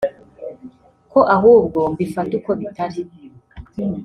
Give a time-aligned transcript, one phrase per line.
[1.11, 3.01] ko ahubwo mbifata uko bitari